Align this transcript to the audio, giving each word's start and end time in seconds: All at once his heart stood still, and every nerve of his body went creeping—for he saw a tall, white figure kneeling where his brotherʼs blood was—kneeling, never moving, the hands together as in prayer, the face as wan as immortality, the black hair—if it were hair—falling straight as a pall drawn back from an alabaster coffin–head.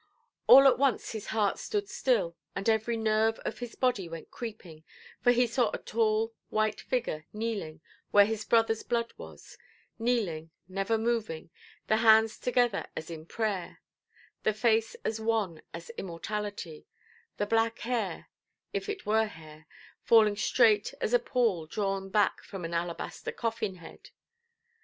All 0.47 0.65
at 0.65 0.79
once 0.79 1.11
his 1.11 1.27
heart 1.27 1.59
stood 1.59 1.87
still, 1.87 2.35
and 2.55 2.67
every 2.67 2.97
nerve 2.97 3.37
of 3.45 3.59
his 3.59 3.75
body 3.75 4.09
went 4.09 4.31
creeping—for 4.31 5.31
he 5.31 5.45
saw 5.45 5.69
a 5.69 5.77
tall, 5.77 6.33
white 6.49 6.81
figure 6.81 7.27
kneeling 7.31 7.81
where 8.09 8.25
his 8.25 8.43
brotherʼs 8.43 8.87
blood 8.89 9.13
was—kneeling, 9.19 10.49
never 10.67 10.97
moving, 10.97 11.51
the 11.85 11.97
hands 11.97 12.39
together 12.39 12.87
as 12.97 13.11
in 13.11 13.27
prayer, 13.27 13.77
the 14.41 14.53
face 14.53 14.95
as 15.05 15.21
wan 15.21 15.61
as 15.71 15.91
immortality, 15.99 16.87
the 17.37 17.45
black 17.45 17.77
hair—if 17.81 18.89
it 18.89 19.05
were 19.05 19.25
hair—falling 19.27 20.35
straight 20.35 20.95
as 20.99 21.13
a 21.13 21.19
pall 21.19 21.67
drawn 21.67 22.09
back 22.09 22.43
from 22.43 22.65
an 22.65 22.73
alabaster 22.73 23.31
coffin–head. 23.31 24.09